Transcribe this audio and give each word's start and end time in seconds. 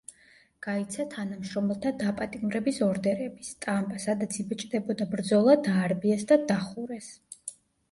გაიცა 0.67 1.03
თანამშრომელთა 1.15 1.91
დაპატიმრების 2.03 2.79
ორდერები, 2.87 3.45
სტამბა, 3.51 4.01
სადაც 4.07 4.41
იბეჭდებოდა 4.47 5.09
„ბრძოლა“ 5.15 5.59
დაარბიეს 5.71 6.29
და 6.35 6.41
დახურეს. 6.51 7.15